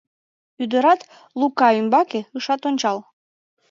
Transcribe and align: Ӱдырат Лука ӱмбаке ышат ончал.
Ӱдырат 0.63 1.01
Лука 1.39 1.67
ӱмбаке 1.79 2.19
ышат 2.37 2.61
ончал. 2.69 2.97